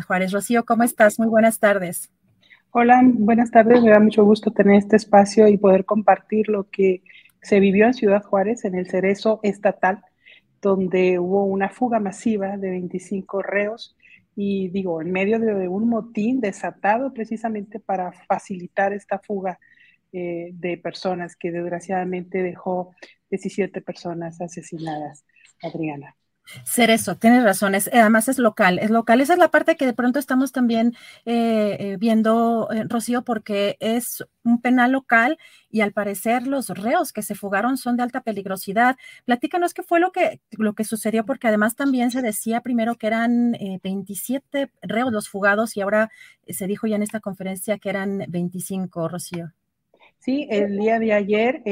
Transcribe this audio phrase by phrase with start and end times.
[0.00, 0.32] Juárez.
[0.32, 1.18] Rocío, ¿cómo estás?
[1.18, 2.10] Muy buenas tardes.
[2.70, 3.82] Hola, buenas tardes.
[3.82, 7.02] Me da mucho gusto tener este espacio y poder compartir lo que
[7.42, 10.02] se vivió en Ciudad Juárez, en el Cerezo Estatal,
[10.62, 13.94] donde hubo una fuga masiva de 25 reos
[14.34, 19.58] y digo, en medio de un motín desatado precisamente para facilitar esta fuga
[20.12, 22.94] eh, de personas que desgraciadamente dejó
[23.30, 25.24] 17 personas asesinadas.
[25.62, 26.16] Adriana.
[26.64, 29.20] Cerezo, tienes razón, además es local, es local.
[29.20, 34.24] Esa es la parte que de pronto estamos también eh, eh, viendo, Rocío, porque es
[34.44, 35.38] un penal local
[35.70, 38.96] y al parecer los reos que se fugaron son de alta peligrosidad.
[39.24, 43.06] Platícanos qué fue lo que, lo que sucedió, porque además también se decía primero que
[43.06, 46.10] eran 27 reos los fugados y ahora
[46.48, 49.52] se dijo ya en esta conferencia que eran 25, Rocío.
[50.18, 51.62] Sí, el día de ayer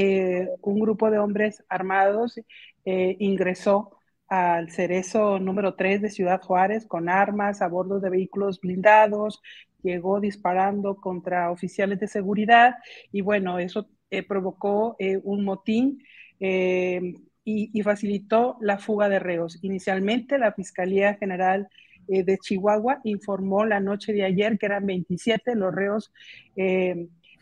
[0.63, 2.41] un grupo de hombres armados
[2.85, 4.00] ingresó
[4.31, 9.43] al cerezo número 3 de Ciudad Juárez con armas a bordo de vehículos blindados,
[9.83, 12.77] llegó disparando contra oficiales de seguridad
[13.11, 16.03] y bueno, eso eh, provocó eh, un motín
[16.39, 17.15] eh,
[17.45, 19.59] y, facilitó la fuga de reos.
[19.63, 21.69] Inicialmente la Fiscalía General
[22.07, 26.13] de Chihuahua informó la noche de ayer que eran 27 los reos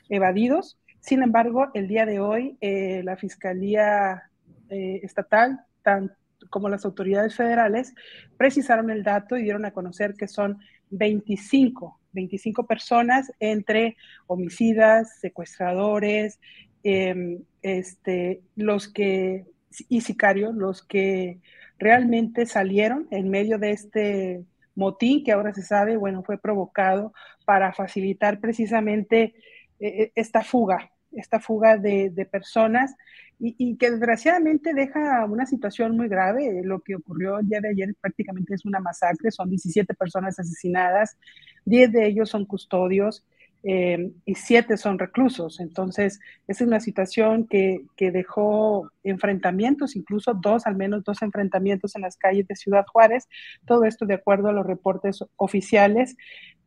[0.09, 0.79] evadidos.
[1.01, 4.31] Sin embargo, el día de hoy la Fiscalía
[4.69, 6.15] Estatal, tanto
[6.51, 7.95] como las autoridades federales
[8.37, 10.59] precisaron el dato y dieron a conocer que son
[10.91, 16.41] 25, 25 personas entre homicidas, secuestradores,
[16.83, 19.45] em, este, los que,
[19.89, 21.41] y sicarios, los que
[21.79, 24.45] realmente salieron en medio de este
[24.75, 27.13] motín que ahora se sabe, bueno, fue provocado
[27.45, 29.35] para facilitar precisamente
[29.81, 32.95] eh, eh, esta fuga, esta fuga de, personas
[33.39, 36.61] y, que desgraciadamente deja una situación muy grave.
[36.65, 41.17] Lo que ocurrió el día de ayer prácticamente es una masacre, son 17 personas asesinadas,
[41.65, 43.25] 10 de ellos son custodios
[43.65, 45.61] eh, y 7 son reclusos.
[45.61, 52.03] Entonces, es una situación que, que, dejó enfrentamientos, incluso dos, al menos dos enfrentamientos en
[52.03, 53.29] las calles de Ciudad Juárez.
[53.67, 56.17] Todo esto de acuerdo a los reportes oficiales.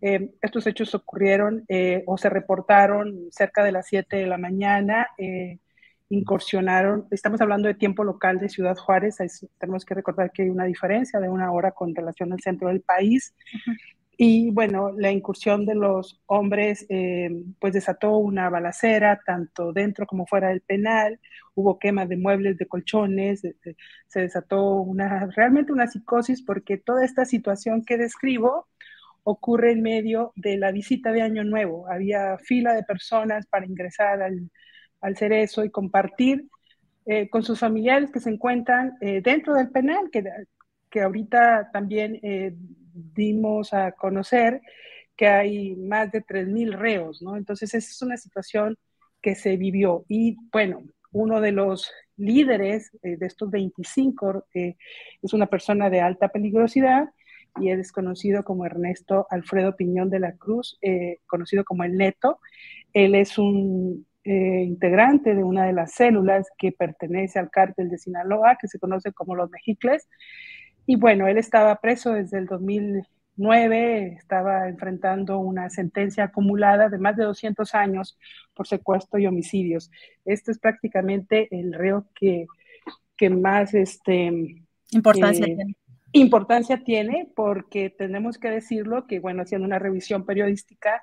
[0.01, 5.07] Eh, estos hechos ocurrieron eh, o se reportaron cerca de las 7 de la mañana
[6.11, 9.17] incursionaron, estamos hablando de tiempo local de Ciudad Juárez,
[9.57, 12.81] tenemos que recordar que hay una diferencia de una hora con relación al centro del
[12.81, 13.33] país.
[14.17, 17.29] Y bueno, la incursión de los hombres eh,
[17.59, 21.19] pues desató una balacera tanto dentro como fuera del penal,
[21.55, 23.41] hubo quema de muebles, de colchones,
[24.07, 28.67] se desató una, realmente una psicosis porque toda esta situación que describo
[29.23, 31.87] ocurre en medio de la visita de Año Nuevo.
[31.87, 34.49] Había fila de personas para ingresar al,
[35.01, 36.47] al eso y compartir
[37.05, 40.23] eh, con sus familiares que se encuentran eh, dentro del penal, que,
[40.89, 44.61] que ahorita también eh, dimos a conocer
[45.15, 47.37] que hay más de 3.000 reos, ¿no?
[47.37, 48.77] Entonces, esa es una situación
[49.21, 50.05] que se vivió.
[50.07, 57.09] Y bueno, uno de los líderes de estos 25 es una persona de alta peligrosidad
[57.59, 60.79] y él es conocido como Ernesto Alfredo Piñón de la Cruz,
[61.27, 62.39] conocido como el Neto.
[62.93, 67.97] Él es un eh, integrante de una de las células que pertenece al cártel de
[67.97, 70.07] Sinaloa, que se conoce como los Mejicles.
[70.85, 77.17] Y bueno, él estaba preso desde el 2009, estaba enfrentando una sentencia acumulada de más
[77.17, 78.19] de 200 años
[78.53, 79.89] por secuestro y homicidios.
[80.23, 82.45] Este es prácticamente el reo que,
[83.17, 84.31] que más este,
[84.91, 85.75] importancia eh, tiene
[86.11, 91.01] importancia tiene porque tenemos que decirlo que, bueno, haciendo una revisión periodística,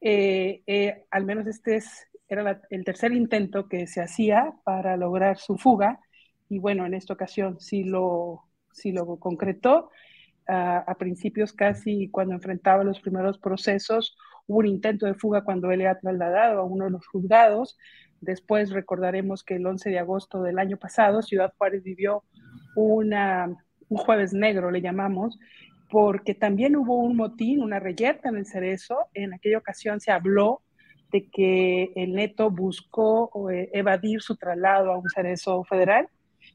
[0.00, 5.38] eh, eh, al menos este es, era el tercer intento que se hacía para lograr
[5.38, 6.00] su fuga
[6.48, 9.90] y bueno, en esta ocasión sí lo, sí lo concretó.
[10.46, 14.16] a principios casi cuando enfrentaba los primeros procesos,
[14.48, 17.78] hubo un intento de fuga cuando él era trasladado a uno de los juzgados.
[18.20, 22.24] Después recordaremos que el 11 de agosto del año pasado, Ciudad Juárez vivió
[22.74, 23.56] una
[23.90, 25.38] un jueves negro le llamamos,
[25.90, 29.08] porque también hubo un motín, una reyerta en el Cerezo.
[29.12, 30.62] En aquella ocasión se habló
[31.10, 36.08] de que el neto buscó eh, evadir su traslado a un Cerezo federal.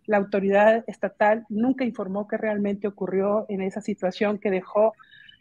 [0.08, 4.94] La autoridad estatal nunca informó qué realmente ocurrió en esa situación que dejó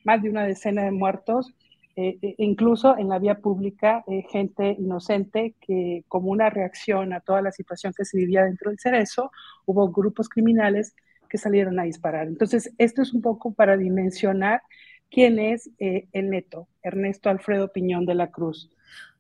[0.05, 1.55] más de una decena de muertos,
[1.97, 7.21] eh, e incluso en la vía pública, eh, gente inocente que como una reacción a
[7.21, 9.31] toda la situación que se vivía dentro del Cerezo,
[9.65, 10.97] hubo grupos criminales
[11.35, 12.29] que salieron a disparar.
[12.29, 14.63] Entonces, esto es un poco para dimensionar
[15.11, 18.71] quién es eh, el neto, Ernesto Alfredo Piñón de la Cruz.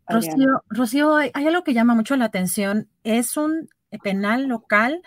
[0.07, 3.69] Rocío, Rocío hay, algo que llama mucho la atención, es un
[4.05, 5.03] penal local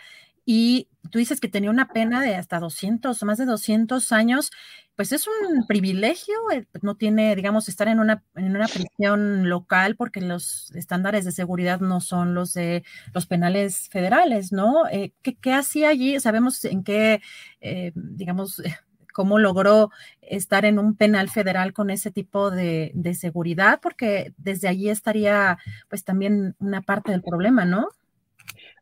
[0.49, 4.49] y tú dices que tenía una pena de hasta 200, más de 200 años,
[4.95, 9.97] pues es un privilegio, eh, no tiene, digamos, estar en una, en una prisión local
[9.97, 14.87] porque los estándares de seguridad no son los de los penales federales, ¿no?
[14.89, 16.17] Eh, ¿qué, hacía allí?
[16.21, 17.21] Sabemos en qué,
[17.59, 18.61] eh, digamos,
[19.13, 19.91] cómo logró
[20.21, 25.57] estar en un penal federal con ese tipo de, de seguridad, porque desde allí estaría,
[25.89, 27.89] pues también una parte del problema, ¿no?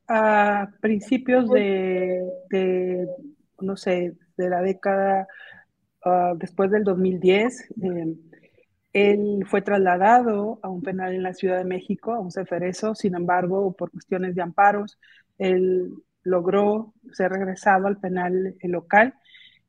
[0.08, 3.08] A principios de,
[3.60, 5.28] no sé, de la década
[6.04, 8.16] ah, después del 2010, em,
[8.94, 13.16] él fue trasladado a un penal en la Ciudad de México, a un ceferezo, sin
[13.16, 14.98] embargo, por cuestiones de amparos,
[15.38, 15.92] él
[16.24, 19.16] logró ser regresado al penal local.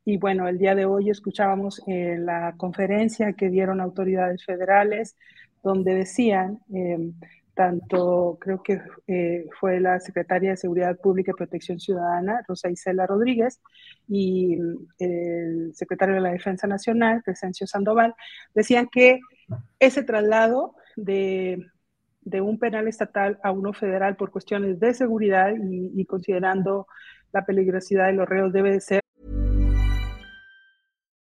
[0.05, 5.17] Y bueno, el día de hoy escuchábamos la conferencia que dieron autoridades federales,
[5.63, 7.15] donde decían em,
[7.57, 13.07] tanto creo que eh, fue la secretaria de Seguridad Pública y Protección Ciudadana, Rosa Isela
[13.07, 13.63] Rodríguez,
[14.07, 14.59] y
[14.99, 18.15] el secretario de la Defensa Nacional, Crescencio Sandoval,
[18.55, 19.21] decían que
[19.81, 21.67] ese traslado de,
[22.43, 26.87] un penal estatal a uno federal por cuestiones de seguridad y, y considerando
[27.33, 29.06] la peligrosidad de los reos debe de ser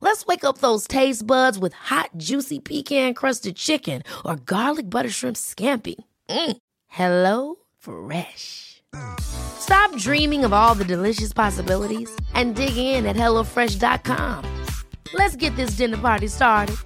[0.00, 5.10] Let's wake up those taste buds with hot, juicy pecan crusted chicken or garlic butter
[5.10, 5.96] shrimp scampi.
[6.28, 6.56] Mm.
[6.86, 8.82] Hello Fresh.
[9.20, 14.44] Stop dreaming of all the delicious possibilities and dig in at HelloFresh.com.
[15.14, 16.76] Let's get this dinner party started.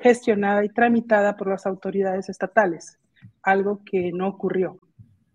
[0.00, 2.98] Gestionada y tramitada por las autoridades estatales,
[3.42, 4.78] algo que no ocurrió.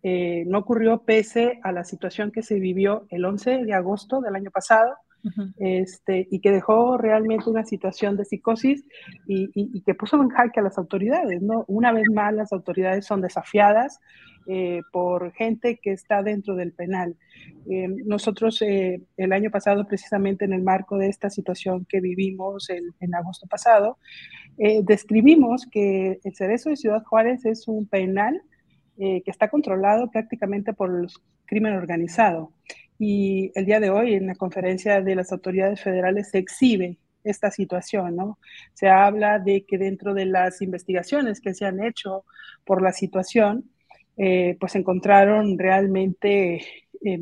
[0.05, 4.36] Eh, no ocurrió pese a la situación que se vivió el 11 de agosto del
[4.36, 4.93] año pasado,
[5.57, 8.83] este, y que dejó realmente una situación de psicosis
[9.25, 11.41] y, que puso en jaque a las autoridades.
[11.41, 11.63] ¿no?
[11.69, 14.01] Una vez más, las autoridades son desafiadas
[14.48, 17.15] eh, por gente que está dentro del penal.
[17.69, 23.15] Eh, nosotros el año pasado, precisamente en el marco de esta situación que vivimos en
[23.15, 24.00] agosto pasado,
[24.57, 28.41] describimos que el Cerezo de Ciudad Juárez es un penal
[28.97, 31.07] eh, que está controlado prácticamente por el
[31.45, 32.53] crimen organizado.
[33.00, 37.50] Y el día de hoy, en la conferencia de las autoridades federales, se exhibe esta
[37.51, 38.38] situación, ¿no?
[38.73, 42.25] Se habla de que dentro de las investigaciones que se han hecho
[42.65, 43.71] por la situación,
[44.17, 46.63] eh, pues encontraron realmente
[47.03, 47.19] eh,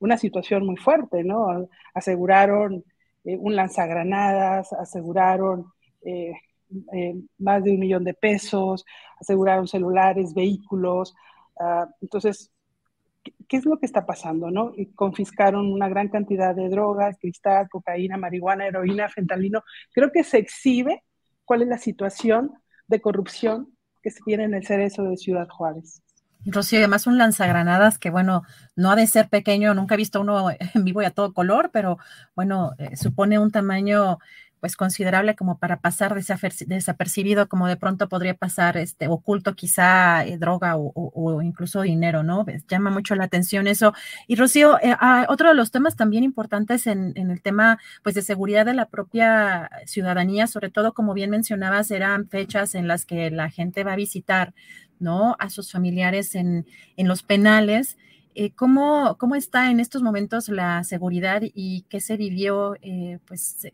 [0.00, 1.68] una situación muy fuerte, ¿no?
[1.94, 2.84] Aseguraron
[3.24, 5.72] un lanzagranadas, aseguraron
[6.92, 8.84] eh, más de un millón de pesos,
[9.20, 11.14] aseguraron celulares, vehículos.
[11.58, 12.52] Ah, entonces,
[13.48, 14.50] ¿qué, es lo que está pasando?
[14.50, 14.72] No?
[14.76, 19.64] Y confiscaron una gran cantidad de drogas, cristal, cocaína, marihuana, heroína, fentanilo.
[19.92, 21.02] Creo que se exhibe
[21.44, 22.52] cuál es la situación
[22.88, 26.02] de corrupción que se tiene en el cerezo de Ciudad Juárez.
[26.44, 28.44] Rocío, además un lanzagranadas que, bueno,
[28.76, 31.70] no ha de ser pequeño, nunca he visto uno en vivo y a todo color,
[31.72, 31.98] pero
[32.34, 34.18] bueno, eh, supone un tamaño
[34.60, 40.38] pues considerable como para pasar desapercibido, como de pronto podría pasar este oculto quizá eh,
[40.38, 42.44] droga o, incluso dinero, ¿no?
[42.68, 43.92] Llama mucho la atención eso.
[44.26, 48.14] Y Rocío, eh, ah, otro de los temas también importantes en, en, el tema pues
[48.14, 53.04] de seguridad de la propia ciudadanía, sobre todo como bien mencionabas, eran fechas en las
[53.04, 54.54] que la gente va a visitar
[54.98, 55.36] ¿no?
[55.38, 57.98] A sus familiares en, los penales.
[58.34, 62.76] Eh, ¿cómo, ¿cómo, está en estos momentos la seguridad y qué se vivió
[63.26, 63.66] pues,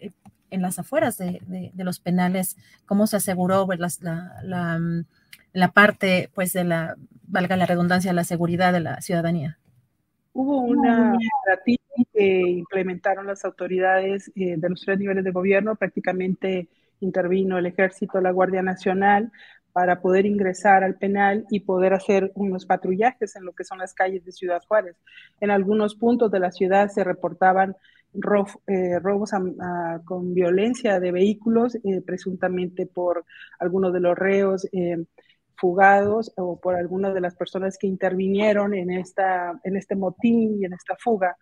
[0.52, 2.56] en las afueras de, los penales?
[2.86, 5.04] ¿Cómo se aseguró pues, la, mm,
[5.52, 9.58] la, parte, pues, de la, valga la redundancia, la seguridad de la ciudadanía?
[10.34, 16.68] Hubo una estrategia que implementaron las autoridades de los tres niveles de gobierno, prácticamente
[17.00, 19.30] intervino el ejército, la Guardia Nacional,
[19.72, 23.94] para poder ingresar al penal y poder hacer unos patrullajes en lo que son las
[23.94, 24.96] calles de Ciudad Juárez.
[25.40, 27.76] En algunos puntos de la ciudad se reportaban
[28.66, 29.30] eh, robos
[30.04, 33.24] con violencia de vehículos, eh, presuntamente por
[33.58, 35.04] algunos de los reos eh,
[35.56, 40.64] fugados o por algunas de las personas que intervinieron en, esta, en este motín y
[40.64, 41.36] en esta fuga.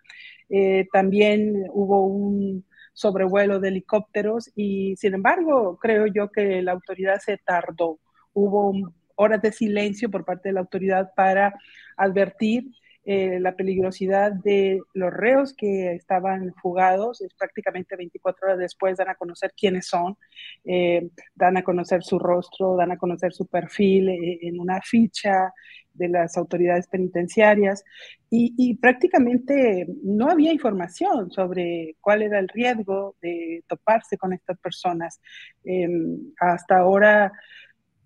[0.92, 7.38] también hubo un sobrevuelo de helicópteros y sin embargo creo yo que la autoridad se
[7.38, 7.98] tardó
[8.32, 8.72] hubo
[9.16, 11.54] horas de silencio por parte de la autoridad para
[11.96, 12.64] advertir
[13.04, 17.22] eh, la peligrosidad de los reos que estaban fugados.
[17.22, 20.16] Es prácticamente 24 horas después dan a conocer quiénes son,
[20.64, 25.52] eh, dan a conocer su rostro, dan a conocer su perfil eh, en una ficha
[25.94, 27.84] de las autoridades penitenciarias
[28.30, 34.58] y, y, prácticamente no había información sobre cuál era el riesgo de toparse con estas
[34.58, 35.20] personas.
[35.64, 37.32] Em, hasta ahora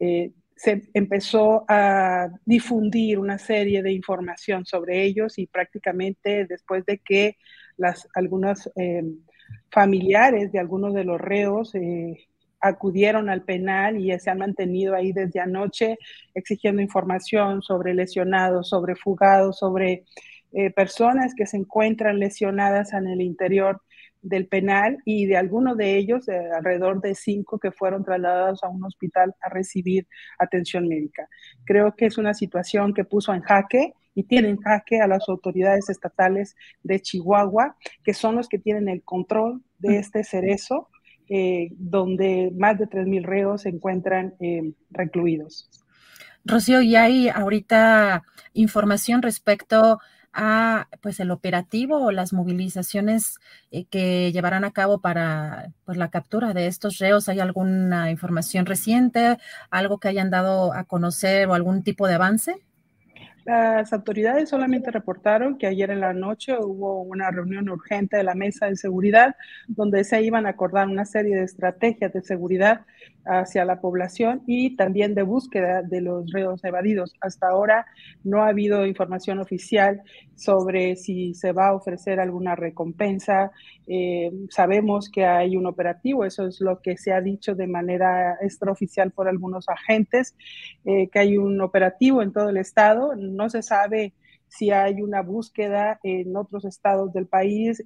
[0.01, 6.99] eh, se empezó a difundir una serie de información sobre ellos y prácticamente después de
[6.99, 7.37] que
[7.77, 9.03] las, algunos eh,
[9.71, 12.29] familiares de algunos de los reos eh,
[12.61, 15.99] acudieron al penal y se han mantenido ahí desde anoche
[16.35, 20.05] exigiendo información sobre lesionados, sobre fugados, sobre
[20.77, 23.83] personas que se encuentran lesionadas en el interior
[24.25, 28.83] del penal y de algunos de ellos, alrededor de cinco que fueron trasladados a un
[28.85, 31.29] hospital a recibir atención médica.
[31.65, 35.29] Creo que es una situación que puso en jaque y tiene en jaque a las
[35.29, 40.89] autoridades estatales de Chihuahua, que son los que tienen el control de este cerezo,
[41.29, 45.69] eh, donde más de 3.000 reos se encuentran eh, recluidos.
[46.47, 49.99] Rocío, ¿y hay ahorita información respecto
[50.35, 53.39] a pues el operativo o las movilizaciones
[53.71, 57.29] eh, que llevarán a cabo para pues la captura de estos reos?
[57.29, 59.39] ¿Hay alguna información reciente,
[59.71, 62.57] algo que hayan dado a conocer o algún tipo de avance?
[63.45, 68.35] Las autoridades solamente reportaron que ayer en la noche hubo una reunión urgente de la
[68.35, 69.37] mesa de seguridad
[69.69, 72.87] donde se iban a acordar una serie de estrategias de seguridad
[73.27, 77.15] hacia la población y también de búsqueda de los reos evadidos.
[77.21, 77.87] Hasta ahora
[78.23, 80.03] no ha habido información oficial
[80.35, 83.51] sobre si se va a ofrecer alguna recompensa.
[83.87, 88.37] Eh, sabemos que hay un operativo, eso es lo que se ha dicho de manera
[88.41, 90.37] extraoficial por algunos agentes,
[90.85, 93.15] eh, que hay un operativo en todo el estado.
[93.17, 94.13] No se sabe
[94.49, 97.83] si hay una búsqueda en otros estados del país,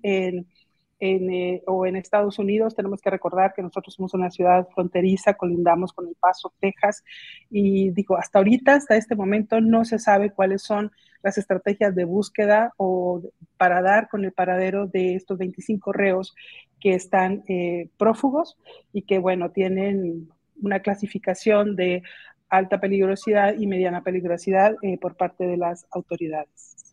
[1.00, 5.92] eh, o en Estados Unidos, tenemos que recordar que nosotros somos una ciudad fronteriza, colindamos
[5.92, 7.04] con El Paso, Texas,
[7.50, 10.90] y digo, hasta ahorita, hasta este momento, no se sabe cuáles son
[11.22, 13.22] las estrategias de búsqueda o
[13.56, 16.34] para dar con el paradero de estos 25 reos
[16.80, 18.56] que están eh, prófugos
[18.92, 20.28] y que, bueno, tienen
[20.60, 22.02] una clasificación de
[22.48, 26.87] alta peligrosidad y mediana peligrosidad eh, por parte de las autoridades.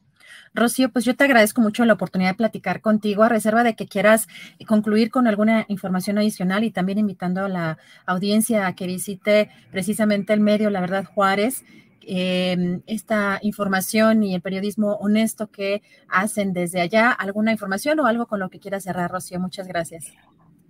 [0.54, 3.88] Rocío, pues yo te agradezco mucho la oportunidad de platicar contigo, a reserva de que
[3.88, 4.28] quieras
[4.68, 10.34] concluir con alguna información adicional y también invitando a la audiencia a que visite precisamente
[10.34, 11.64] el medio La Verdad Juárez.
[12.08, 17.12] Em, esta información y el periodismo honesto que hacen desde allá.
[17.12, 19.40] ¿Alguna información o algo con lo que quieras cerrar, Rocío?
[19.40, 20.14] Muchas gracias.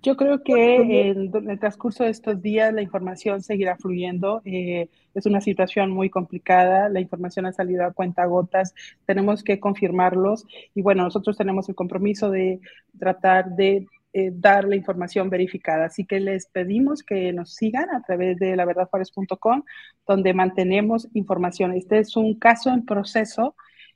[0.06, 4.44] Yo creo que en, el transcurso de estos días la información seguirá fluyendo.
[4.46, 8.76] Eh, es una situación muy complicada, la información ha salido a cuenta gotas,
[9.08, 10.46] tenemos que confirmarlos
[10.76, 12.60] y bueno, nosotros tenemos el compromiso de
[13.00, 15.86] tratar de eh, dar la información verificada.
[15.86, 19.64] Así que les pedimos que nos sigan a través de laverdadjuárez.com,
[20.06, 21.72] donde mantenemos información.
[21.72, 23.56] Este es un caso en proceso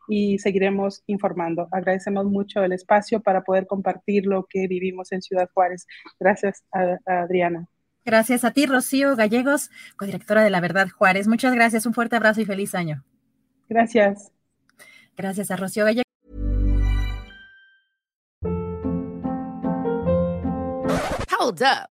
[0.10, 1.68] y seguiremos informando.
[1.72, 5.86] Agradecemos mucho el espacio para poder compartir lo que vivimos en Ciudad Juárez.
[6.20, 6.63] Gracias,
[7.06, 7.68] Adriana.
[8.04, 11.28] Gracias a ti, Rocío Gallegos, codirectora de La Verdad Juárez.
[11.28, 13.06] Muchas gracias, un fuerte abrazo y feliz año.
[13.68, 14.32] Gracias.
[15.16, 16.04] Gracias a Rocío Gallego.
[21.39, 21.99] Hold up.